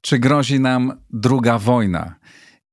Czy 0.00 0.18
grozi 0.18 0.60
nam 0.60 1.00
druga 1.10 1.58
wojna? 1.58 2.14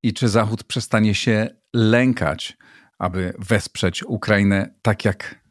I 0.03 0.13
czy 0.13 0.29
Zachód 0.29 0.63
przestanie 0.63 1.15
się 1.15 1.47
lękać, 1.73 2.57
aby 2.99 3.33
wesprzeć 3.39 4.03
Ukrainę 4.03 4.73
tak, 4.81 5.05
jak 5.05 5.42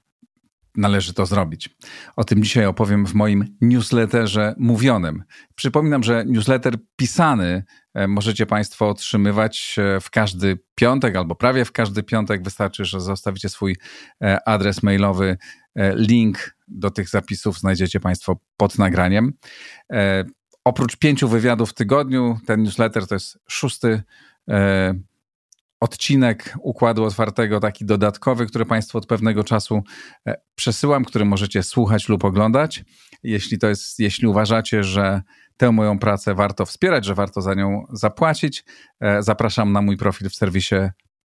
należy 0.77 1.15
to 1.15 1.27
zrobić? 1.27 1.77
O 2.17 2.25
tym 2.25 2.43
dzisiaj 2.43 2.67
opowiem 2.67 3.07
w 3.07 3.15
moim 3.15 3.57
newsletterze 3.61 4.55
mówionym. 4.59 5.25
Przypominam, 5.55 6.03
że 6.03 6.25
newsletter 6.27 6.75
pisany 6.97 7.65
e, 7.95 8.09
możecie 8.09 8.47
Państwo 8.47 8.89
otrzymywać 8.89 9.77
e, 9.79 10.01
w 10.01 10.11
każdy 10.11 10.59
piątek 10.75 11.17
albo 11.17 11.35
prawie 11.35 11.65
w 11.65 11.73
każdy 11.73 12.03
piątek. 12.03 12.43
Wystarczy, 12.45 12.85
że 12.85 13.01
zostawicie 13.01 13.49
swój 13.49 13.77
e, 14.23 14.49
adres 14.49 14.83
mailowy. 14.83 15.37
Link 15.95 16.57
do 16.69 16.91
tych 16.91 17.09
zapisów 17.09 17.59
znajdziecie 17.59 18.01
Państwo 18.01 18.37
pod 18.57 18.79
nagraniem. 18.79 19.33
Oprócz 20.65 20.97
pięciu 20.97 21.29
wywiadów 21.29 21.71
w 21.71 21.75
tygodniu, 21.75 22.39
ten 22.47 22.63
newsletter 22.63 23.07
to 23.07 23.15
jest 23.15 23.39
szósty 23.49 24.03
odcinek 25.83 26.57
Układu 26.61 27.05
Otwartego, 27.05 27.61
taki 27.61 27.85
dodatkowy, 27.85 28.47
który 28.47 28.67
Państwu 28.67 28.99
od 28.99 29.07
pewnego 29.07 29.45
czasu 29.45 29.83
e, 30.27 30.35
przesyłam, 30.55 31.05
który 31.05 31.25
możecie 31.25 31.63
słuchać 31.63 32.09
lub 32.09 32.25
oglądać. 32.25 32.85
Jeśli 33.23 33.59
to 33.59 33.69
jest, 33.69 33.99
jeśli 33.99 34.29
uważacie, 34.29 34.85
że 34.85 35.23
tę 35.57 35.73
moją 35.73 35.99
pracę 35.99 36.35
warto 36.35 36.67
wspierać, 36.67 37.05
że 37.05 37.15
warto 37.15 37.43
za 37.43 37.55
nią 37.55 37.85
zapłacić, 37.93 38.65
e, 39.01 39.23
zapraszam 39.23 39.73
na 39.73 39.83
mój 39.83 39.97
profil 39.97 40.31
w 40.31 40.35
serwisie 40.35 40.75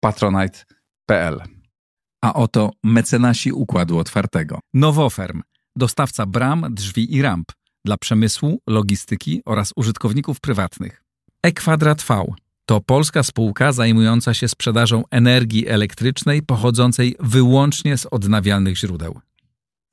patronite.pl. 0.00 1.42
A 2.24 2.34
oto 2.34 2.70
mecenasi 2.84 3.52
Układu 3.52 3.98
Otwartego. 3.98 4.58
Nowoferm, 4.74 5.42
dostawca 5.76 6.26
bram, 6.26 6.66
drzwi 6.70 7.16
i 7.16 7.22
ramp 7.22 7.52
dla 7.84 7.96
przemysłu, 7.96 8.60
logistyki 8.66 9.42
oraz 9.44 9.72
użytkowników 9.76 10.40
prywatnych. 10.40 11.04
E-Kwadrat 11.42 12.02
V 12.02 12.24
to 12.70 12.80
polska 12.80 13.22
spółka 13.22 13.72
zajmująca 13.72 14.34
się 14.34 14.48
sprzedażą 14.48 15.02
energii 15.10 15.68
elektrycznej 15.68 16.42
pochodzącej 16.42 17.16
wyłącznie 17.20 17.96
z 17.96 18.06
odnawialnych 18.06 18.78
źródeł. 18.78 19.20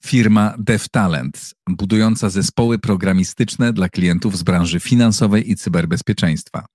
Firma 0.06 0.54
DevTalent, 0.58 1.54
budująca 1.70 2.30
zespoły 2.30 2.80
programistyczne 2.80 3.74
dla 3.74 3.90
klientów 3.90 4.38
z 4.38 4.44
branży 4.44 4.80
finansowej 4.80 5.52
i 5.52 5.56
cyberbezpieczeństwa. 5.56 6.66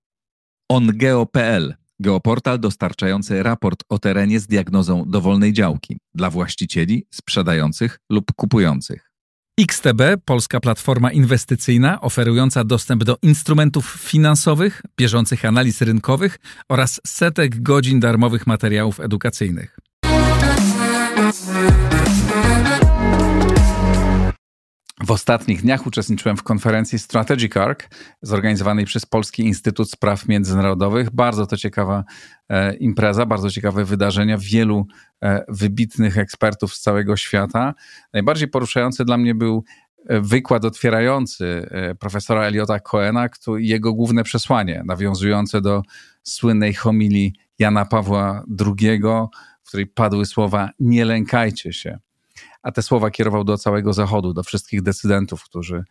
OnGeo.pl, 0.69 1.75
geoportal 2.01 2.61
dostarczający 2.61 3.43
raport 3.43 3.85
o 3.89 3.99
terenie 3.99 4.41
z 4.41 4.47
diagnozą 4.47 5.05
dowolnej 5.07 5.53
działki 5.53 5.99
dla 6.15 6.31
właścicieli, 6.31 7.07
sprzedających 7.11 7.99
lub 8.11 8.25
kupujących. 8.37 9.12
XTB, 9.61 10.03
polska 10.25 10.61
platforma 10.61 11.13
inwestycyjna 11.13 12.01
oferująca 12.01 12.65
dostęp 12.65 13.05
do 13.05 13.17
instrumentów 13.23 13.87
finansowych, 14.01 14.83
bieżących 14.97 15.45
analiz 15.45 15.83
rynkowych 15.83 16.39
oraz 16.69 17.01
setek 17.07 17.63
godzin 17.63 18.01
darmowych 18.01 18.47
materiałów 18.47 19.01
edukacyjnych. 19.01 19.79
W 25.03 25.11
ostatnich 25.11 25.63
dniach 25.63 25.87
uczestniczyłem 25.87 26.37
w 26.37 26.43
konferencji 26.43 26.99
Strategic 26.99 27.57
Arc 27.57 27.89
zorganizowanej 28.23 28.85
przez 28.85 29.07
Polski 29.07 29.43
Instytut 29.43 29.91
Spraw 29.91 30.29
Międzynarodowych. 30.29 31.11
Bardzo 31.11 31.47
to 31.47 31.57
ciekawa 31.57 32.05
e, 32.49 32.75
impreza, 32.75 33.27
bardzo 33.27 33.51
ciekawe 33.51 33.85
wydarzenia, 33.85 34.39
wielu 34.39 34.87
e, 35.23 35.45
wybitnych 35.49 36.19
ekspertów 36.19 36.75
z 36.75 36.81
całego 36.81 37.17
świata. 37.17 37.75
Najbardziej 38.13 38.49
poruszający 38.49 39.05
dla 39.05 39.17
mnie 39.19 39.35
był 39.35 39.65
e, 40.07 40.21
wykład 40.21 40.65
otwierający 40.65 41.69
profesora 41.99 42.43
Eliota 42.43 42.81
Coena 42.81 43.29
i 43.61 43.69
jego 43.69 43.93
główne 43.93 44.25
przesłanie, 44.25 44.83
nawiązujące 44.87 45.61
do 45.61 45.83
słynnej 46.23 46.75
homilii 46.75 47.35
Jana 47.59 47.85
Pawła 47.85 48.45
II, 48.67 49.01
w 49.63 49.69
której 49.69 49.87
padły 49.87 50.27
słowa: 50.27 50.71
Nie 50.79 51.05
lękajcie 51.05 51.73
się 51.73 51.99
a 52.63 52.73
te 52.73 52.83
słowa 52.83 53.11
kierował 53.11 53.45
do 53.45 53.59
całego 53.59 53.93
Zachodu, 53.93 54.33
do 54.33 54.43
wszystkich 54.43 54.83
decydentów, 54.83 55.45
którzy 55.45 55.85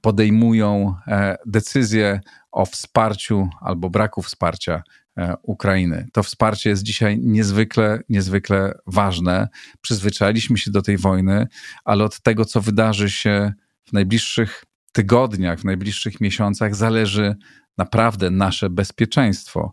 podejmują 0.00 0.94
e, 1.06 1.36
decyzje 1.46 2.20
o 2.52 2.66
wsparciu 2.66 3.48
albo 3.60 3.90
braku 3.90 4.22
wsparcia 4.22 4.82
e, 5.18 5.34
Ukrainy. 5.42 6.08
To 6.12 6.22
wsparcie 6.22 6.70
jest 6.70 6.82
dzisiaj 6.82 7.18
niezwykle, 7.18 8.00
niezwykle 8.08 8.78
ważne. 8.86 9.48
Przyzwyczailiśmy 9.80 10.58
się 10.58 10.70
do 10.70 10.82
tej 10.82 10.98
wojny, 10.98 11.46
ale 11.84 12.04
od 12.04 12.20
tego, 12.20 12.44
co 12.44 12.60
wydarzy 12.60 13.10
się 13.10 13.52
w 13.84 13.92
najbliższych 13.92 14.64
tygodniach, 14.92 15.60
w 15.60 15.64
najbliższych 15.64 16.20
miesiącach, 16.20 16.74
zależy 16.74 17.36
naprawdę 17.78 18.30
nasze 18.30 18.70
bezpieczeństwo 18.70 19.72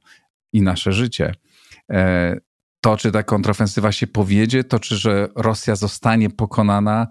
i 0.54 0.62
nasze 0.62 0.94
życie. 0.94 1.34
To, 2.86 2.98
czy 2.98 3.12
ta 3.12 3.24
kontrofensywa 3.24 3.92
się 3.92 4.08
powiedzie, 4.08 4.64
to, 4.64 4.80
czy 4.80 4.96
że 4.96 5.30
Rosja 5.36 5.76
zostanie 5.76 6.30
pokonana, 6.30 7.08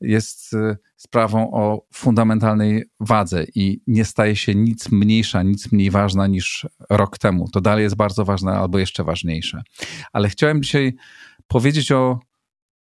jest 0.00 0.52
y, 0.52 0.76
sprawą 0.96 1.50
o 1.52 1.86
fundamentalnej 1.94 2.84
wadze 3.00 3.44
i 3.54 3.82
nie 3.86 4.04
staje 4.04 4.36
się 4.36 4.54
nic 4.54 4.92
mniejsza, 4.92 5.42
nic 5.42 5.72
mniej 5.72 5.90
ważna 5.90 6.26
niż 6.26 6.66
rok 6.90 7.18
temu. 7.18 7.48
To 7.52 7.60
dalej 7.60 7.82
jest 7.82 7.96
bardzo 7.96 8.24
ważne 8.24 8.52
albo 8.52 8.78
jeszcze 8.78 9.04
ważniejsze. 9.04 9.62
Ale 10.12 10.28
chciałem 10.28 10.62
dzisiaj 10.62 10.94
powiedzieć 11.46 11.92
o 11.92 12.20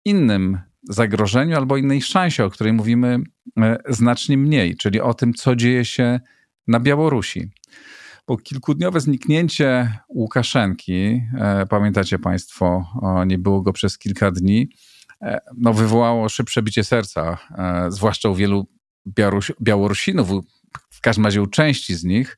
innym 0.05 0.59
zagrożeniu 0.89 1.57
albo 1.57 1.77
innej 1.77 2.01
szansie, 2.01 2.45
o 2.45 2.49
której 2.49 2.73
mówimy 2.73 3.19
e, 3.59 3.77
znacznie 3.89 4.37
mniej, 4.37 4.75
czyli 4.77 5.01
o 5.01 5.13
tym, 5.13 5.33
co 5.33 5.55
dzieje 5.55 5.85
się 5.85 6.19
na 6.67 6.79
Białorusi. 6.79 7.49
Bo 8.27 8.37
kilkudniowe 8.37 8.99
zniknięcie 8.99 9.99
Łukaszenki, 10.09 11.21
e, 11.39 11.65
pamiętacie 11.65 12.19
Państwo, 12.19 12.85
nie 13.27 13.37
było 13.37 13.61
go 13.61 13.73
przez 13.73 13.97
kilka 13.97 14.31
dni, 14.31 14.69
e, 15.21 15.39
no 15.57 15.73
wywołało 15.73 16.29
szybsze 16.29 16.61
bicie 16.61 16.83
serca, 16.83 17.37
e, 17.57 17.91
zwłaszcza 17.91 18.29
u 18.29 18.35
wielu 18.35 18.67
Białorusinów, 19.61 20.29
w 20.89 21.01
każdym 21.01 21.25
razie 21.25 21.41
u 21.41 21.47
części 21.47 21.95
z 21.95 22.03
nich, 22.03 22.37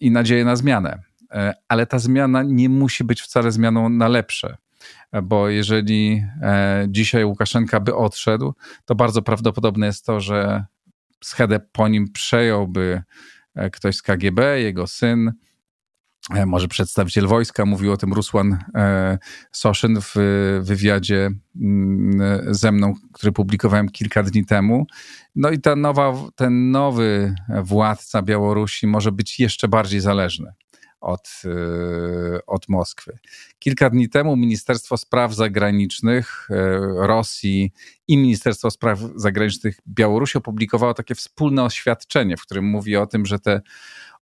i 0.00 0.10
nadzieję 0.10 0.44
na 0.44 0.56
zmianę. 0.56 1.02
Ale 1.68 1.86
ta 1.86 1.98
zmiana 1.98 2.42
nie 2.42 2.68
musi 2.68 3.04
być 3.04 3.20
wcale 3.22 3.52
zmianą 3.52 3.88
na 3.88 4.08
lepsze 4.08 4.56
bo 5.22 5.48
jeżeli 5.48 6.24
dzisiaj 6.88 7.24
Łukaszenka 7.24 7.80
by 7.80 7.94
odszedł, 7.94 8.54
to 8.84 8.94
bardzo 8.94 9.22
prawdopodobne 9.22 9.86
jest 9.86 10.06
to, 10.06 10.20
że 10.20 10.64
schedę 11.24 11.60
po 11.72 11.88
nim 11.88 12.12
przejąłby 12.12 13.02
E, 13.02 13.33
ktoś 13.72 13.96
z 13.96 14.02
KGB, 14.02 14.60
jego 14.60 14.86
syn, 14.86 15.32
e, 16.34 16.46
może 16.46 16.68
przedstawiciel 16.68 17.26
wojska, 17.26 17.64
mówił 17.64 17.92
o 17.92 17.96
tym 17.96 18.12
Rusłan 18.12 18.58
e, 18.74 19.18
Soszyn 19.52 19.98
w 20.00 20.14
wywiadzie 20.62 21.30
mm, 21.60 22.54
ze 22.54 22.72
mną, 22.72 22.94
który 23.12 23.32
publikowałem 23.32 23.88
kilka 23.88 24.22
dni 24.22 24.46
temu. 24.46 24.86
No 25.34 25.50
i 25.50 25.60
ta 25.60 25.76
nowa, 25.76 26.12
ten 26.34 26.70
nowy 26.70 27.34
władca 27.62 28.22
Białorusi 28.22 28.86
może 28.86 29.12
być 29.12 29.40
jeszcze 29.40 29.68
bardziej 29.68 30.00
zależny 30.00 30.52
od, 31.04 31.42
od 32.46 32.68
Moskwy. 32.68 33.18
Kilka 33.58 33.90
dni 33.90 34.08
temu 34.08 34.36
Ministerstwo 34.36 34.96
Spraw 34.96 35.34
Zagranicznych 35.34 36.48
Rosji 36.96 37.72
i 38.08 38.16
Ministerstwo 38.16 38.70
Spraw 38.70 38.98
Zagranicznych 39.16 39.78
Białorusi 39.88 40.38
opublikowało 40.38 40.94
takie 40.94 41.14
wspólne 41.14 41.64
oświadczenie, 41.64 42.36
w 42.36 42.42
którym 42.42 42.64
mówi 42.64 42.96
o 42.96 43.06
tym, 43.06 43.26
że 43.26 43.38
te 43.38 43.60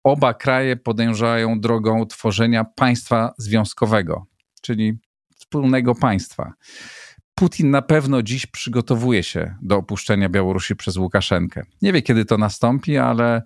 oba 0.02 0.34
kraje 0.34 0.76
podążają 0.76 1.60
drogą 1.60 2.06
tworzenia 2.06 2.64
państwa 2.64 3.34
związkowego, 3.38 4.26
czyli 4.62 4.98
wspólnego 5.36 5.94
państwa. 5.94 6.52
Putin 7.34 7.70
na 7.70 7.82
pewno 7.82 8.22
dziś 8.22 8.46
przygotowuje 8.46 9.22
się 9.22 9.54
do 9.62 9.76
opuszczenia 9.76 10.28
Białorusi 10.28 10.76
przez 10.76 10.96
Łukaszenkę. 10.96 11.62
Nie 11.82 11.92
wie, 11.92 12.02
kiedy 12.02 12.24
to 12.24 12.38
nastąpi, 12.38 12.96
ale, 12.96 13.42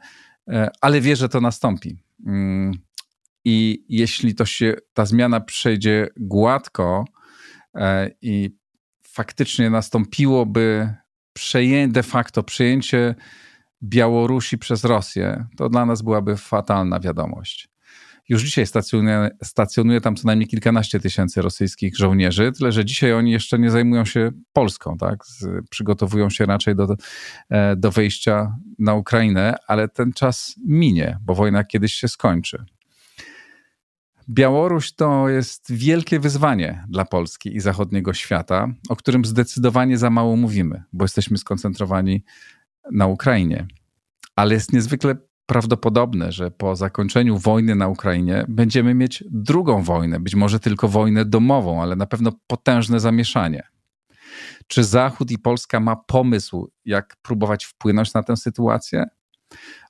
ale 0.80 1.00
wie, 1.00 1.16
że 1.16 1.28
to 1.28 1.40
nastąpi. 1.40 1.96
I 3.44 3.84
jeśli 3.88 4.34
to 4.34 4.44
się, 4.44 4.74
ta 4.94 5.06
zmiana 5.06 5.40
przejdzie 5.40 6.08
gładko 6.16 7.04
e, 7.74 8.10
i 8.22 8.50
faktycznie 9.02 9.70
nastąpiłoby 9.70 10.94
przeję, 11.32 11.88
de 11.88 12.02
facto 12.02 12.42
przejęcie 12.42 13.14
Białorusi 13.82 14.58
przez 14.58 14.84
Rosję, 14.84 15.46
to 15.56 15.68
dla 15.68 15.86
nas 15.86 16.02
byłaby 16.02 16.36
fatalna 16.36 17.00
wiadomość. 17.00 17.68
już 18.28 18.42
dzisiaj 18.42 18.66
stacjonuje, 18.66 19.30
stacjonuje 19.42 20.00
tam 20.00 20.16
co 20.16 20.26
najmniej 20.26 20.48
kilkanaście 20.48 21.00
tysięcy 21.00 21.42
rosyjskich 21.42 21.96
żołnierzy, 21.96 22.52
tyle 22.52 22.72
że 22.72 22.84
dzisiaj 22.84 23.12
oni 23.12 23.32
jeszcze 23.32 23.58
nie 23.58 23.70
zajmują 23.70 24.04
się 24.04 24.30
Polską, 24.52 24.96
tak? 24.98 25.24
Przygotowują 25.70 26.30
się 26.30 26.46
raczej 26.46 26.76
do, 26.76 26.96
e, 27.50 27.76
do 27.76 27.90
wejścia 27.90 28.56
na 28.78 28.94
Ukrainę, 28.94 29.54
ale 29.66 29.88
ten 29.88 30.12
czas 30.12 30.54
minie, 30.66 31.18
bo 31.22 31.34
wojna 31.34 31.64
kiedyś 31.64 31.94
się 31.94 32.08
skończy. 32.08 32.64
Białoruś 34.28 34.92
to 34.92 35.28
jest 35.28 35.72
wielkie 35.72 36.20
wyzwanie 36.20 36.84
dla 36.88 37.04
Polski 37.04 37.56
i 37.56 37.60
zachodniego 37.60 38.14
świata, 38.14 38.68
o 38.88 38.96
którym 38.96 39.24
zdecydowanie 39.24 39.98
za 39.98 40.10
mało 40.10 40.36
mówimy, 40.36 40.82
bo 40.92 41.04
jesteśmy 41.04 41.38
skoncentrowani 41.38 42.24
na 42.92 43.06
Ukrainie. 43.06 43.66
Ale 44.36 44.54
jest 44.54 44.72
niezwykle 44.72 45.16
prawdopodobne, 45.46 46.32
że 46.32 46.50
po 46.50 46.76
zakończeniu 46.76 47.38
wojny 47.38 47.74
na 47.74 47.88
Ukrainie 47.88 48.44
będziemy 48.48 48.94
mieć 48.94 49.24
drugą 49.30 49.82
wojnę, 49.82 50.20
być 50.20 50.34
może 50.34 50.60
tylko 50.60 50.88
wojnę 50.88 51.24
domową, 51.24 51.82
ale 51.82 51.96
na 51.96 52.06
pewno 52.06 52.32
potężne 52.46 53.00
zamieszanie. 53.00 53.62
Czy 54.66 54.84
Zachód 54.84 55.30
i 55.30 55.38
Polska 55.38 55.80
ma 55.80 55.96
pomysł, 55.96 56.70
jak 56.84 57.16
próbować 57.22 57.64
wpłynąć 57.64 58.14
na 58.14 58.22
tę 58.22 58.36
sytuację? 58.36 59.04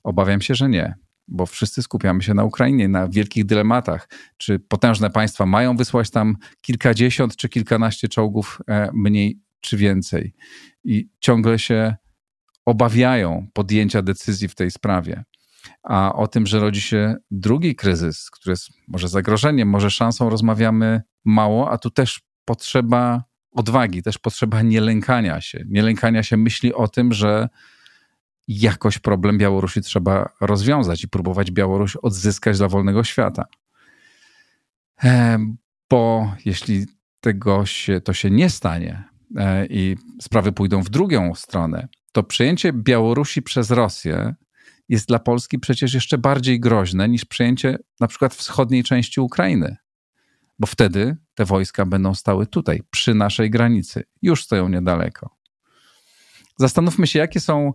Obawiam 0.03 0.41
się, 0.41 0.55
że 0.55 0.69
nie, 0.69 0.95
bo 1.27 1.45
wszyscy 1.45 1.81
skupiamy 1.81 2.23
się 2.23 2.33
na 2.33 2.43
Ukrainie, 2.43 2.87
na 2.87 3.07
wielkich 3.07 3.45
dylematach. 3.45 4.09
Czy 4.37 4.59
potężne 4.59 5.09
państwa 5.09 5.45
mają 5.45 5.77
wysłać 5.77 6.09
tam 6.09 6.35
kilkadziesiąt 6.61 7.35
czy 7.35 7.49
kilkanaście 7.49 8.07
czołgów 8.07 8.61
e, 8.67 8.89
mniej 8.93 9.39
czy 9.61 9.77
więcej? 9.77 10.33
I 10.83 11.09
ciągle 11.19 11.59
się 11.59 11.95
obawiają 12.65 13.47
podjęcia 13.53 14.01
decyzji 14.01 14.47
w 14.47 14.55
tej 14.55 14.71
sprawie 14.71 15.23
a 15.83 16.13
o 16.13 16.27
tym, 16.27 16.47
że 16.47 16.59
rodzi 16.59 16.81
się 16.81 17.15
drugi 17.31 17.75
kryzys, 17.75 18.29
który 18.31 18.51
jest 18.51 18.69
może 18.87 19.07
zagrożeniem, 19.07 19.69
może 19.69 19.91
szansą, 19.91 20.29
rozmawiamy 20.29 21.01
mało, 21.25 21.71
a 21.71 21.77
tu 21.77 21.89
też 21.89 22.21
potrzeba 22.45 23.23
odwagi, 23.51 24.03
też 24.03 24.17
potrzeba 24.17 24.61
nielękania 24.61 25.41
się. 25.41 25.63
Nielękania 25.67 26.23
się 26.23 26.37
myśli 26.37 26.73
o 26.73 26.87
tym, 26.87 27.13
że 27.13 27.49
jakoś 28.47 28.99
problem 28.99 29.37
Białorusi 29.37 29.81
trzeba 29.81 30.29
rozwiązać 30.41 31.03
i 31.03 31.07
próbować 31.07 31.51
Białoruś 31.51 31.95
odzyskać 31.95 32.57
dla 32.57 32.67
wolnego 32.67 33.03
świata. 33.03 33.45
Bo 35.89 36.33
jeśli 36.45 36.85
tego 37.19 37.65
się, 37.65 38.01
to 38.01 38.13
się 38.13 38.31
nie 38.31 38.49
stanie 38.49 39.03
e, 39.37 39.65
i 39.65 39.97
sprawy 40.21 40.51
pójdą 40.51 40.81
w 40.81 40.89
drugą 40.89 41.35
stronę, 41.35 41.87
to 42.11 42.23
przejęcie 42.23 42.73
Białorusi 42.73 43.41
przez 43.41 43.71
Rosję 43.71 44.35
jest 44.89 45.07
dla 45.07 45.19
Polski 45.19 45.59
przecież 45.59 45.93
jeszcze 45.93 46.17
bardziej 46.17 46.59
groźne 46.59 47.09
niż 47.09 47.25
przejęcie 47.25 47.77
na 47.99 48.07
przykład 48.07 48.33
wschodniej 48.33 48.83
części 48.83 49.21
Ukrainy. 49.21 49.75
Bo 50.59 50.67
wtedy 50.67 51.17
te 51.35 51.45
wojska 51.45 51.85
będą 51.85 52.15
stały 52.15 52.47
tutaj, 52.47 52.81
przy 52.89 53.13
naszej 53.13 53.49
granicy. 53.49 54.03
Już 54.21 54.43
stoją 54.43 54.69
niedaleko. 54.69 55.35
Zastanówmy 56.57 57.07
się, 57.07 57.19
jakie 57.19 57.39
są 57.39 57.73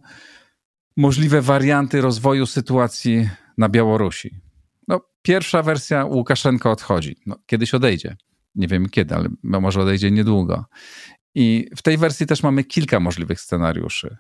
możliwe 0.99 1.43
warianty 1.43 2.01
rozwoju 2.01 2.47
sytuacji 2.47 3.29
na 3.59 3.69
Białorusi. 3.69 4.41
No, 4.89 5.01
pierwsza 5.23 5.63
wersja 5.63 6.05
Łukaszenko 6.05 6.71
odchodzi. 6.71 7.17
No, 7.27 7.37
kiedyś 7.47 7.75
odejdzie. 7.75 8.17
Nie 8.55 8.69
wiem 8.69 8.89
kiedy, 8.89 9.15
ale 9.15 9.29
może 9.43 9.81
odejdzie 9.81 10.11
niedługo. 10.11 10.65
I 11.35 11.71
w 11.77 11.83
tej 11.83 11.99
wersji 11.99 12.27
też 12.27 12.43
mamy 12.43 12.65
kilka 12.65 13.01
możliwych 13.01 13.41
scenariuszy. 13.41 14.17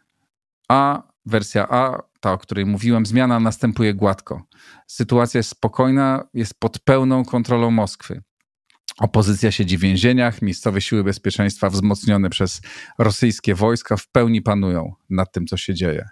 A 0.68 1.02
wersja 1.26 1.68
A, 1.68 2.02
ta 2.20 2.32
o 2.32 2.38
której 2.38 2.66
mówiłem, 2.66 3.06
zmiana 3.06 3.40
następuje 3.40 3.94
gładko. 3.94 4.42
Sytuacja 4.86 5.38
jest 5.38 5.50
spokojna, 5.50 6.28
jest 6.34 6.60
pod 6.60 6.78
pełną 6.78 7.24
kontrolą 7.24 7.70
Moskwy. 7.70 8.22
Opozycja 8.98 9.50
siedzi 9.50 9.78
w 9.78 9.80
więzieniach, 9.80 10.42
miejscowe 10.42 10.80
siły 10.80 11.04
bezpieczeństwa 11.04 11.70
wzmocnione 11.70 12.30
przez 12.30 12.60
rosyjskie 12.98 13.54
wojska 13.54 13.96
w 13.96 14.08
pełni 14.08 14.42
panują 14.42 14.92
nad 15.10 15.32
tym, 15.32 15.46
co 15.46 15.56
się 15.56 15.74
dzieje. 15.74 16.08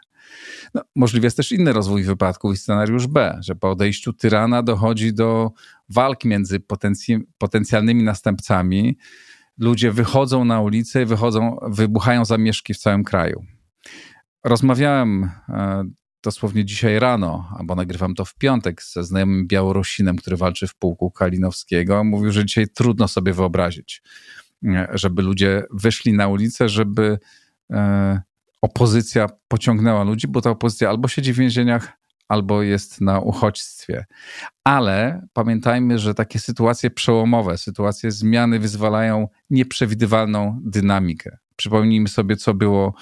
No, 0.75 0.83
możliwy 0.97 1.27
jest 1.27 1.37
też 1.37 1.53
inny 1.53 1.73
rozwój 1.73 2.03
wypadków 2.03 2.55
i 2.55 2.57
scenariusz 2.57 3.07
B, 3.07 3.39
że 3.41 3.55
po 3.55 3.71
odejściu 3.71 4.13
tyrana 4.13 4.63
dochodzi 4.63 5.15
do 5.15 5.51
walk 5.89 6.25
między 6.25 6.61
potencj 6.61 7.17
potencjalnymi 7.39 8.03
następcami. 8.03 8.99
Ludzie 9.59 9.93
wychodzą 9.93 10.45
na 10.45 10.61
ulicę, 10.61 11.07
wychodzą, 11.07 11.57
wybuchają 11.69 12.25
zamieszki 12.25 12.75
w 12.75 12.79
całym 12.79 13.05
kraju. 13.05 13.45
Rozmawiałem 14.45 15.31
e, 15.49 15.85
dosłownie 16.23 16.65
dzisiaj 16.65 16.99
rano, 16.99 17.49
albo 17.59 17.75
nagrywam 17.75 18.15
to 18.15 18.25
w 18.25 18.35
piątek 18.35 18.83
ze 18.83 19.05
znajomym 19.05 19.47
Białorusinem, 19.47 20.17
który 20.17 20.37
walczy 20.37 20.67
w 20.67 20.75
pułku 20.75 21.11
Kalinowskiego. 21.11 22.05
Mówił, 22.05 22.33
że 22.33 22.45
dzisiaj 22.45 22.67
trudno 22.69 23.09
sobie 23.09 23.33
wyobrazić, 23.33 24.03
e, 24.65 24.89
żeby 24.95 25.23
ludzie 25.23 25.63
wyszli 25.71 26.13
na 26.13 26.29
ulicę, 26.29 26.69
żeby 26.69 27.19
e, 27.71 28.23
opozycja 28.63 29.27
pociągnęła 29.49 30.05
ludzi, 30.05 30.29
bo 30.29 30.41
ta 30.41 30.51
opozycja 30.51 30.89
albo 30.89 31.09
siedzi 31.09 31.33
w 31.33 31.37
więzieniach, 31.37 31.93
albo 32.29 32.63
jest 32.63 33.01
na 33.01 33.21
uchodźstwie. 33.21 34.05
Ale 34.65 35.27
pamiętajmy, 35.33 35.99
że 35.99 36.15
takie 36.15 36.39
sytuacje 36.39 36.91
przełomowe, 36.91 37.59
sytuacje 37.59 38.11
zmiany 38.11 38.59
wyzwalają 38.59 39.29
nieprzewidywalną 39.51 40.61
dynamikę. 40.65 41.39
Przypomnijmy 41.57 42.09
sobie, 42.09 42.37
co 42.37 42.55
było 42.55 42.95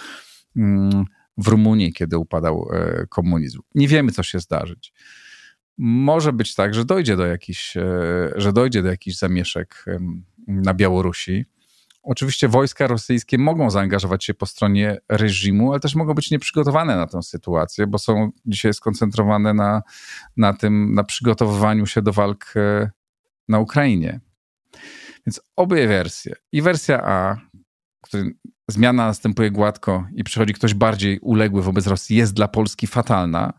mm, 0.56 1.04
w 1.36 1.48
Rumunii, 1.48 1.92
kiedy 1.92 2.18
upadał 2.18 2.68
e, 2.72 3.06
komunizm. 3.06 3.60
Nie 3.74 3.88
wiemy, 3.88 4.12
co 4.12 4.22
się 4.22 4.38
zdarzyć. 4.38 4.92
Może 5.78 6.32
być 6.32 6.54
tak, 6.54 6.74
że 6.74 6.84
dojdzie 6.84 7.16
do 7.16 7.26
jakichś, 7.26 7.76
e, 7.76 7.82
że 8.36 8.52
dojdzie 8.52 8.82
do 8.82 8.88
jakichś 8.88 9.16
zamieszek 9.16 9.84
na 10.46 10.74
Białorusi. 10.74 11.44
Oczywiście 12.04 12.48
wojska 12.48 12.86
rosyjskie 12.86 13.38
mogą 13.38 13.70
zaangażować 13.70 14.24
się 14.24 14.34
po 14.34 14.46
stronie 14.46 14.98
reżimu, 15.08 15.70
ale 15.70 15.80
też 15.80 15.94
mogą 15.94 16.14
być 16.14 16.30
nieprzygotowane 16.30 16.96
na 16.96 17.06
tę 17.06 17.22
sytuację, 17.22 17.86
bo 17.86 17.98
są 17.98 18.30
dzisiaj 18.46 18.74
skoncentrowane 18.74 19.54
na, 19.54 19.82
na 20.36 20.52
tym, 20.52 20.94
na 20.94 21.04
przygotowywaniu 21.04 21.86
się 21.86 22.02
do 22.02 22.12
walk 22.12 22.52
e, 22.56 22.90
na 23.48 23.58
Ukrainie. 23.58 24.20
Więc 25.26 25.40
obie 25.56 25.88
wersje, 25.88 26.34
i 26.52 26.62
wersja 26.62 27.04
A, 27.04 27.36
który 28.00 28.34
zmiana 28.68 29.06
następuje 29.06 29.50
gładko 29.50 30.06
i 30.14 30.24
przychodzi 30.24 30.54
ktoś 30.54 30.74
bardziej 30.74 31.18
uległy 31.18 31.62
wobec 31.62 31.86
Rosji, 31.86 32.16
jest 32.16 32.34
dla 32.34 32.48
Polski 32.48 32.86
fatalna. 32.86 33.52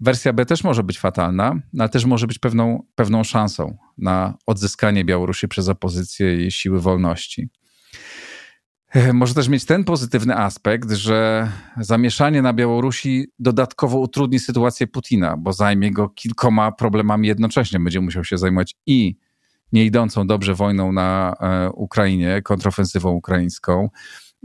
Wersja 0.00 0.32
B 0.32 0.46
też 0.46 0.64
może 0.64 0.82
być 0.82 0.98
fatalna, 0.98 1.60
ale 1.78 1.88
też 1.88 2.04
może 2.04 2.26
być 2.26 2.38
pewną, 2.38 2.82
pewną 2.94 3.24
szansą 3.24 3.76
na 3.98 4.34
odzyskanie 4.46 5.04
Białorusi 5.04 5.48
przez 5.48 5.68
opozycję 5.68 6.46
i 6.46 6.50
siły 6.50 6.80
wolności. 6.80 7.48
E, 8.90 9.12
może 9.12 9.34
też 9.34 9.48
mieć 9.48 9.64
ten 9.64 9.84
pozytywny 9.84 10.36
aspekt, 10.36 10.90
że 10.90 11.50
zamieszanie 11.80 12.42
na 12.42 12.52
Białorusi 12.52 13.26
dodatkowo 13.38 13.98
utrudni 13.98 14.38
sytuację 14.38 14.86
Putina, 14.86 15.36
bo 15.36 15.52
zajmie 15.52 15.92
go 15.92 16.08
kilkoma 16.08 16.72
problemami 16.72 17.28
jednocześnie. 17.28 17.80
Będzie 17.80 18.00
musiał 18.00 18.24
się 18.24 18.38
zajmować 18.38 18.74
i 18.86 19.16
nie 19.72 19.84
idącą 19.84 20.26
dobrze 20.26 20.54
wojną 20.54 20.92
na 20.92 21.36
e, 21.40 21.70
Ukrainie, 21.70 22.42
kontrofensywą 22.42 23.10
ukraińską, 23.10 23.88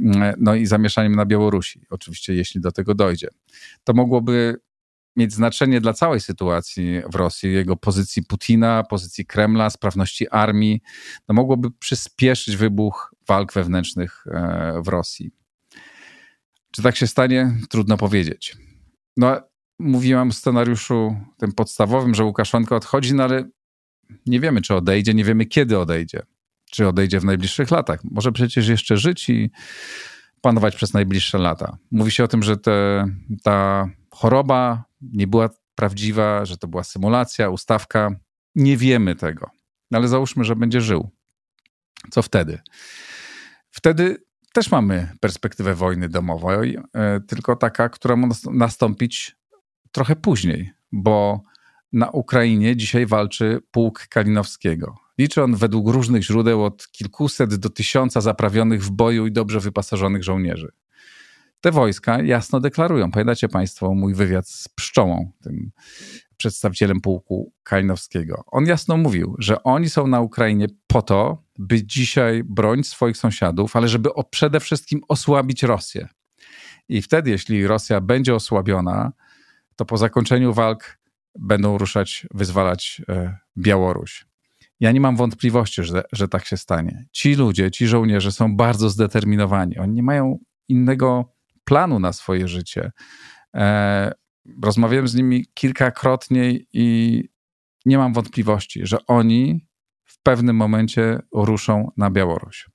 mm, 0.02 0.34
no 0.38 0.56
i 0.56 0.66
zamieszaniem 0.66 1.16
na 1.16 1.26
Białorusi, 1.26 1.82
oczywiście, 1.90 2.34
jeśli 2.34 2.62
do 2.62 2.72
tego 2.72 2.96
dojdzie. 2.96 3.28
To 3.84 3.94
mogłoby 3.94 4.60
mieć 5.16 5.34
znaczenie 5.34 5.82
dla 5.82 5.94
całej 5.94 6.20
sytuacji 6.20 7.02
w 7.12 7.16
Rosji, 7.16 7.54
jego 7.54 7.76
pozycji 7.76 8.24
Putina, 8.24 8.84
pozycji 8.84 9.26
Kremla, 9.26 9.70
sprawności 9.70 10.30
armii. 10.30 10.82
No 11.30 11.36
mogłoby 11.36 11.72
przyspieszyć 11.72 12.58
wybuch 12.58 13.16
walk 13.28 13.54
wewnętrznych 13.54 14.24
e, 14.28 14.82
w 14.86 14.88
Rosji. 14.88 15.32
Czy 16.72 16.82
tak 16.82 16.96
się 16.96 17.08
stanie? 17.08 17.58
Trudno 17.70 17.98
powiedzieć. 17.98 18.58
No, 19.18 19.42
mówiłam 19.80 20.32
w 20.32 20.36
scenariuszu 20.36 21.16
tym 21.38 21.52
podstawowym, 21.52 22.16
że 22.16 22.24
Łukaszenko 22.24 22.76
odchodzi, 22.76 23.14
no 23.14 23.24
ale 23.24 23.50
nie 24.26 24.40
wiemy, 24.40 24.62
czy 24.62 24.76
odejdzie, 24.76 25.14
nie 25.14 25.24
wiemy, 25.24 25.46
kiedy 25.46 25.80
odejdzie. 25.80 26.22
Czy 26.72 26.88
odejdzie 26.88 27.20
w 27.20 27.26
najbliższych 27.26 27.72
latach. 27.72 28.00
Może 28.04 28.32
przecież 28.32 28.68
jeszcze 28.68 28.98
żyć 28.98 29.30
i 29.30 29.52
panować 30.42 30.76
przez 30.76 30.94
najbliższe 30.94 31.38
lata. 31.38 31.78
Mówi 31.92 32.12
się 32.12 32.24
o 32.24 32.28
tym, 32.28 32.44
że 32.44 32.58
te, 32.58 33.06
ta 33.44 33.90
choroba 34.14 34.84
nie 35.02 35.28
była 35.28 35.50
prawdziwa, 35.76 36.46
że 36.46 36.58
to 36.58 36.68
była 36.68 36.84
symulacja, 36.84 37.50
ustawka. 37.50 38.12
Nie 38.56 38.78
wiemy 38.78 39.16
tego, 39.16 39.50
ale 39.94 40.08
załóżmy, 40.08 40.44
że 40.44 40.56
będzie 40.56 40.82
żył. 40.82 41.10
Co 42.12 42.22
wtedy? 42.22 42.60
Wtedy 43.72 44.18
też 44.54 44.72
mamy 44.72 45.10
perspektywę 45.20 45.76
wojny 45.76 46.10
domowej, 46.10 46.78
e, 46.94 47.20
tylko 47.28 47.56
taka, 47.56 47.90
która 47.90 48.16
ma 48.16 48.28
nastąpić 48.52 49.36
trochę 49.92 50.16
później, 50.16 50.72
bo 50.92 51.42
na 51.94 52.10
Ukrainie 52.10 52.76
dzisiaj 52.76 53.06
walczy 53.06 53.60
pułk 53.72 54.08
Kalinowskiego. 54.08 54.98
Liczy 55.18 55.44
on 55.44 55.56
według 55.56 55.90
różnych 55.90 56.24
źródeł 56.24 56.66
od 56.66 56.88
kilkuset 56.92 57.56
do 57.56 57.70
tysiąca 57.70 58.22
zaprawionych 58.22 58.84
w 58.84 58.92
boju 58.92 59.28
i 59.28 59.32
dobrze 59.32 59.60
wyposażonych 59.60 60.24
żołnierzy. 60.24 60.72
Te 61.62 61.72
wojska 61.72 62.22
jasno 62.22 62.60
deklarują, 62.60 63.12
pamiętacie 63.12 63.50
Państwo 63.50 63.94
mój 63.96 64.14
wywiad 64.14 64.50
z 64.50 64.68
Pszczołą, 64.68 65.32
tym 65.44 65.72
przedstawicielem 66.38 67.02
pułku 67.02 67.54
Kalinowskiego. 67.64 68.44
On 68.48 68.66
jasno 68.66 68.98
mówił, 68.98 69.36
że 69.40 69.64
oni 69.64 69.90
są 69.90 70.08
na 70.08 70.22
Ukrainie 70.22 70.68
po 70.88 71.02
to, 71.02 71.44
by 71.60 71.84
dzisiaj 71.86 72.44
bronić 72.44 72.88
swoich 72.88 73.18
sąsiadów, 73.18 73.76
ale 73.76 73.88
żeby 73.88 74.10
przede 74.30 74.60
wszystkim 74.60 75.02
osłabić 75.08 75.64
Rosję. 75.64 76.08
I 76.90 77.02
wtedy, 77.02 77.30
jeśli 77.30 77.68
Rosja 77.68 78.02
będzie 78.02 78.36
osłabiona, 78.36 79.12
to 79.76 79.86
po 79.86 79.98
zakończeniu 79.98 80.54
walk 80.54 80.98
będą 81.40 81.78
ruszać, 81.78 82.28
wyzwalać 82.34 83.02
e, 83.10 83.38
Białoruś. 83.58 84.26
Ja 84.80 84.92
nie 84.92 85.02
mam 85.02 85.16
wątpliwości, 85.16 85.84
że, 85.84 86.04
że 86.12 86.28
tak 86.28 86.46
się 86.46 86.58
stanie. 86.58 87.06
Ci 87.12 87.36
ludzie, 87.36 87.72
ci 87.72 87.88
żołnierze 87.88 88.32
są 88.32 88.56
bardzo 88.56 88.90
zdeterminowani. 88.90 89.78
Oni 89.78 89.94
nie 89.94 90.04
mają 90.04 90.40
innego 90.68 91.34
planu 91.64 92.00
na 92.00 92.14
swoje 92.14 92.48
życie. 92.48 92.92
E, 93.56 94.12
rozmawiałem 94.64 95.08
z 95.08 95.16
nimi 95.16 95.46
kilkakrotnie 95.54 96.60
i 96.74 97.24
nie 97.86 97.98
mam 97.98 98.14
wątpliwości, 98.14 98.82
że 98.84 99.06
oni 99.08 99.68
w 100.06 100.22
pewnym 100.24 100.56
momencie 100.56 101.20
ruszą 101.34 101.92
na 101.98 102.12
Białoruś. 102.12 102.70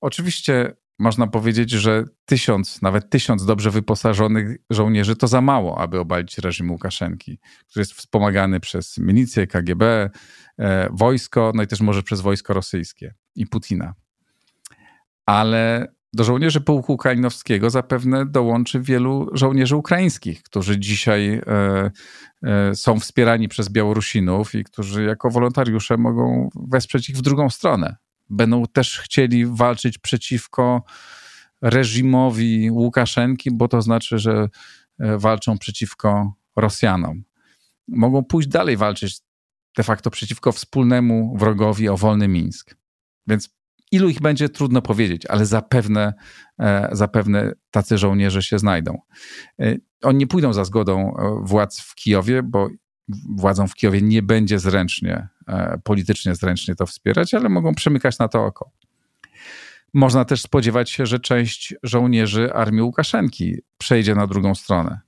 Oczywiście 0.00 0.74
można 1.00 1.26
powiedzieć, 1.26 1.70
że 1.70 2.04
tysiąc, 2.24 2.82
nawet 2.82 3.10
tysiąc 3.10 3.46
dobrze 3.46 3.70
wyposażonych 3.70 4.56
żołnierzy 4.70 5.16
to 5.16 5.28
za 5.28 5.40
mało, 5.40 5.78
aby 5.78 6.00
obalić 6.00 6.38
reżim 6.38 6.70
Łukaszenki, 6.70 7.38
który 7.68 7.80
jest 7.80 7.92
wspomagany 7.92 8.60
przez 8.60 8.98
milicję, 8.98 9.46
KGB, 9.46 10.10
e, 10.58 10.88
wojsko, 10.92 11.52
no 11.54 11.62
i 11.62 11.66
też 11.66 11.80
może 11.80 12.02
przez 12.02 12.20
wojsko 12.20 12.54
rosyjskie 12.54 13.14
i 13.34 13.46
Putina. 13.46 13.94
Ale 15.26 15.86
do 16.12 16.24
żołnierzy 16.24 16.60
pułku 16.60 16.96
Kalinowskiego 16.96 17.70
zapewne 17.70 18.26
dołączy 18.26 18.80
wielu 18.80 19.28
żołnierzy 19.32 19.76
ukraińskich, 19.76 20.42
którzy 20.42 20.78
dzisiaj 20.78 21.34
e, 21.34 21.90
e, 22.42 22.74
są 22.74 23.00
wspierani 23.00 23.48
przez 23.48 23.68
Białorusinów 23.68 24.54
i 24.54 24.64
którzy 24.64 25.04
jako 25.04 25.30
wolontariusze 25.30 25.96
mogą 25.96 26.50
wesprzeć 26.54 27.10
ich 27.10 27.16
w 27.16 27.22
drugą 27.22 27.50
stronę. 27.50 27.96
Będą 28.30 28.66
też 28.66 28.98
chcieli 28.98 29.46
walczyć 29.46 29.98
przeciwko 29.98 30.82
reżimowi 31.60 32.70
Łukaszenki, 32.70 33.50
bo 33.50 33.68
to 33.68 33.82
znaczy, 33.82 34.18
że 34.18 34.48
e, 34.98 35.18
walczą 35.18 35.58
przeciwko 35.58 36.34
Rosjanom. 36.56 37.22
Mogą 37.88 38.24
pójść 38.24 38.48
dalej 38.48 38.76
walczyć 38.76 39.20
de 39.76 39.82
facto 39.82 40.10
przeciwko 40.10 40.52
wspólnemu 40.52 41.36
wrogowi 41.38 41.88
o 41.88 41.96
wolny 41.96 42.28
Mińsk. 42.28 42.76
Więc 43.26 43.59
Ilu 43.92 44.08
ich 44.08 44.20
będzie, 44.20 44.48
trudno 44.48 44.82
powiedzieć, 44.82 45.26
ale 45.26 45.46
zapewne, 45.46 46.14
e, 46.58 46.88
zapewne 46.92 47.52
tacy 47.70 47.98
żołnierze 47.98 48.42
się 48.42 48.58
znajdą. 48.58 48.98
E, 49.60 49.76
oni 50.02 50.18
nie 50.18 50.26
pójdą 50.26 50.52
za 50.52 50.64
zgodą 50.64 51.16
e, 51.16 51.40
władz 51.42 51.80
w 51.80 51.94
Kijowie, 51.94 52.42
bo 52.42 52.68
władzom 53.36 53.68
w 53.68 53.74
Kijowie 53.74 54.02
nie 54.02 54.22
będzie 54.22 54.58
zręcznie, 54.58 55.28
politycznie 55.84 56.34
zręcznie 56.34 56.74
to 56.74 56.86
wspierać, 56.86 57.34
ale 57.34 57.48
mogą 57.48 57.74
przymykać 57.74 58.18
na 58.18 58.28
to 58.28 58.44
oko. 58.44 58.70
Można 59.94 60.24
też 60.24 60.42
spodziewać 60.42 60.90
się, 60.90 61.06
że 61.06 61.20
część 61.20 61.74
żołnierzy 61.82 62.54
armii 62.54 62.82
Łukaszenki 62.82 63.56
przejdzie 63.78 64.14
na 64.14 64.26
drugą 64.26 64.54
stronę. 64.54 65.00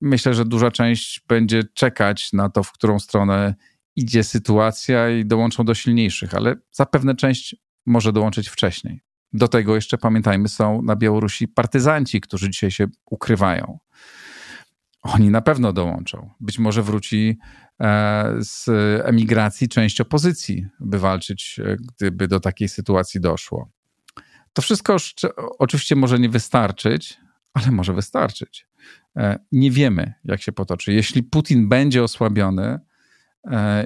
Myślę, 0.00 0.34
że 0.34 0.44
duża 0.44 0.70
część 0.70 1.24
będzie 1.28 1.62
czekać 1.74 2.32
na 2.32 2.48
to, 2.48 2.62
w 2.62 2.72
którą 2.72 2.98
stronę 2.98 3.54
idzie 3.96 4.24
sytuacja 4.24 5.10
i 5.10 5.24
dołączą 5.24 5.64
do 5.64 5.74
silniejszych, 5.74 6.34
ale 6.34 6.56
zapewne 6.72 7.14
część 7.14 7.56
może 7.86 8.12
dołączyć 8.12 8.48
wcześniej. 8.48 9.00
Do 9.32 9.48
tego 9.48 9.74
jeszcze 9.74 9.98
pamiętajmy, 9.98 10.48
są 10.48 10.82
na 10.82 10.96
Białorusi 10.96 11.48
partyzanci, 11.48 12.20
którzy 12.20 12.50
dzisiaj 12.50 12.70
się 12.70 12.86
ukrywają. 13.10 13.78
Oni 15.02 15.30
na 15.30 15.40
pewno 15.40 15.72
dołączą. 15.72 16.30
Być 16.40 16.58
może 16.58 16.82
wróci 16.82 17.38
e, 17.80 18.34
z 18.40 18.68
emigracji 19.04 19.68
część 19.68 20.00
opozycji, 20.00 20.66
by 20.80 20.98
walczyć, 20.98 21.60
e, 21.64 21.76
gdyby 21.76 22.28
do 22.28 22.40
takiej 22.40 22.68
sytuacji 22.68 23.20
doszło. 23.20 23.70
To 24.52 24.62
wszystko 24.62 24.96
oczywiście 25.58 25.96
może 25.96 26.18
nie 26.18 26.28
wystarczyć, 26.28 27.18
ale 27.54 27.70
może 27.70 27.94
wystarczyć. 27.94 28.66
E, 29.16 29.38
nie 29.52 29.70
wiemy, 29.70 30.14
jak 30.24 30.42
się 30.42 30.52
potoczy. 30.52 30.92
Jeśli 30.92 31.22
Putin 31.22 31.68
będzie 31.68 32.02
osłabiony 32.02 32.78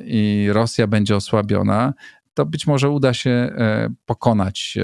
i 0.04 0.48
Rosja 0.52 0.86
będzie 0.86 1.16
osłabiona, 1.16 1.94
to 2.36 2.46
być 2.46 2.66
może 2.66 2.90
uda 2.90 3.14
się 3.14 3.30
e, 3.30 3.88
pokonać 4.06 4.78
e, 4.80 4.82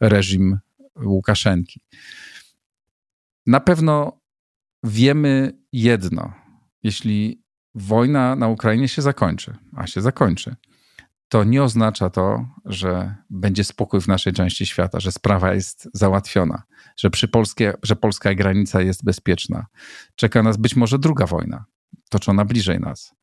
reżim 0.00 0.58
Łukaszenki. 1.04 1.80
Na 3.46 3.60
pewno 3.60 4.20
wiemy 4.84 5.58
jedno. 5.72 6.32
Jeśli 6.82 7.42
wojna 7.74 8.36
na 8.36 8.48
Ukrainie 8.48 8.88
się 8.88 9.02
zakończy, 9.02 9.56
a 9.76 9.86
się 9.86 10.00
zakończy, 10.00 10.56
to 11.28 11.44
nie 11.44 11.62
oznacza 11.62 12.10
to, 12.10 12.46
że 12.64 13.14
będzie 13.30 13.64
spokój 13.64 14.00
w 14.00 14.08
naszej 14.08 14.32
części 14.32 14.66
świata, 14.66 15.00
że 15.00 15.12
sprawa 15.12 15.54
jest 15.54 15.88
załatwiona, 15.92 16.62
że, 16.96 17.10
przy 17.10 17.28
polskie, 17.28 17.74
że 17.82 17.96
polska 17.96 18.34
granica 18.34 18.80
jest 18.80 19.04
bezpieczna. 19.04 19.66
Czeka 20.14 20.42
nas 20.42 20.56
być 20.56 20.76
może 20.76 20.98
druga 20.98 21.26
wojna, 21.26 21.64
toczona 22.10 22.44
bliżej 22.44 22.80
nas. 22.80 23.14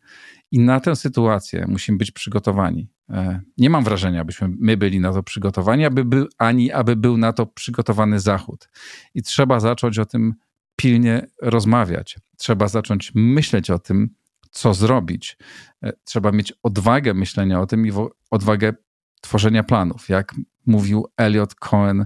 I 0.51 0.59
na 0.59 0.79
tę 0.79 0.95
sytuację 0.95 1.65
musimy 1.67 1.97
być 1.97 2.11
przygotowani. 2.11 2.89
E, 3.09 3.41
nie 3.57 3.69
mam 3.69 3.83
wrażenia, 3.83 4.21
abyśmy 4.21 4.49
my 4.59 4.77
byli 4.77 4.99
na 4.99 5.13
to 5.13 5.23
przygotowani, 5.23 5.85
aby 5.85 6.05
był, 6.05 6.27
ani 6.37 6.71
aby 6.71 6.95
był 6.95 7.17
na 7.17 7.33
to 7.33 7.45
przygotowany 7.45 8.19
Zachód. 8.19 8.69
I 9.13 9.21
trzeba 9.23 9.59
zacząć 9.59 9.99
o 9.99 10.05
tym 10.05 10.33
pilnie 10.75 11.27
rozmawiać. 11.41 12.17
Trzeba 12.37 12.67
zacząć 12.67 13.11
myśleć 13.15 13.69
o 13.69 13.79
tym, 13.79 14.09
co 14.51 14.73
zrobić. 14.73 15.37
E, 15.83 15.93
trzeba 16.03 16.31
mieć 16.31 16.53
odwagę 16.63 17.13
myślenia 17.13 17.61
o 17.61 17.67
tym 17.67 17.87
i 17.87 17.91
odwagę 18.31 18.73
tworzenia 19.21 19.63
planów. 19.63 20.09
Jak 20.09 20.35
mówił 20.65 21.07
Elliot 21.17 21.55
Cohen, 21.55 22.05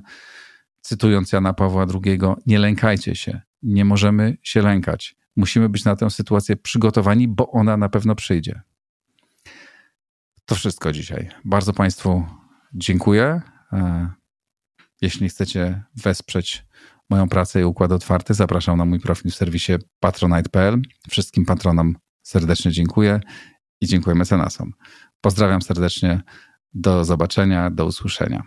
cytując 0.82 1.32
Jana 1.32 1.54
Pawła 1.54 1.86
II, 2.06 2.20
nie 2.46 2.60
lękajcie 2.60 3.16
się, 3.16 3.42
nie 3.64 3.86
możemy 3.86 4.38
się 4.44 4.62
lękać 4.62 5.19
musimy 5.40 5.70
być 5.70 5.86
na 5.86 5.96
tę 5.96 6.10
sytuację 6.10 6.56
przygotowani, 6.56 7.28
bo 7.28 7.52
ona 7.52 7.78
na 7.78 7.90
pewno 7.90 8.16
przyjdzie. 8.16 8.62
To 10.46 10.56
wszystko 10.56 10.92
dzisiaj. 10.92 11.30
Bardzo 11.46 11.74
Państwu 11.74 12.26
dziękuję. 12.74 13.42
E, 13.74 14.10
jeśli 15.02 15.30
chcecie 15.30 15.84
wesprzeć 15.96 16.66
moją 17.10 17.30
pracę 17.30 17.62
i 17.62 17.64
układ 17.64 17.92
otwarty, 17.92 18.34
zapraszam 18.34 18.78
na 18.78 18.86
mój 18.86 19.00
profil 19.00 19.32
w 19.32 19.36
serwisie 19.36 19.74
patronite.pl. 20.00 20.82
Wszystkim 21.10 21.46
patronom 21.46 21.96
serdecznie 22.24 22.72
dziękuję 22.72 23.20
i 23.82 23.88
dziękuję 23.88 24.16
mecenasom. 24.16 24.74
Pozdrawiam 25.22 25.62
serdecznie. 25.62 26.22
Do 26.74 27.06
zobaczenia, 27.06 27.70
do 27.70 27.86
usłyszenia. 27.86 28.44